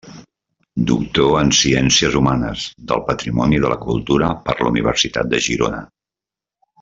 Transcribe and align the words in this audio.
Doctor 0.91 1.35
en 1.41 1.51
Ciències 1.57 2.17
Humanes, 2.21 2.65
del 2.93 3.03
Patrimoni 3.11 3.59
i 3.59 3.63
de 3.67 3.71
la 3.75 3.81
Cultura 3.85 4.31
per 4.49 4.57
la 4.61 4.71
Universitat 4.75 5.31
de 5.35 5.43
Girona. 5.49 5.83